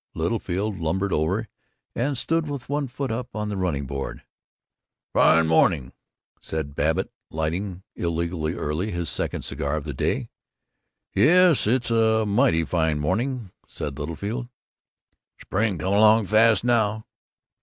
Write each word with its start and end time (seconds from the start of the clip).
Littlefield 0.15 0.79
lumbered 0.79 1.13
over 1.13 1.47
and 1.93 2.17
stood 2.17 2.49
with 2.49 2.67
one 2.67 2.87
foot 2.87 3.11
up 3.11 3.35
on 3.35 3.49
the 3.49 3.55
running 3.55 3.85
board. 3.85 4.23
"Fine 5.13 5.45
morning," 5.45 5.93
said 6.41 6.73
Babbitt, 6.73 7.11
lighting 7.29 7.83
illegally 7.95 8.55
early 8.55 8.89
his 8.89 9.09
second 9.09 9.43
cigar 9.43 9.75
of 9.75 9.83
the 9.83 9.93
day. 9.93 10.31
"Yes, 11.13 11.67
it's 11.67 11.91
a 11.91 12.25
mighty 12.25 12.63
fine 12.63 12.97
morning," 12.97 13.51
said 13.67 13.99
Littlefield. 13.99 14.49
"Spring 15.39 15.77
coming 15.77 15.93
along 15.99 16.25
fast 16.25 16.63
now." 16.63 17.05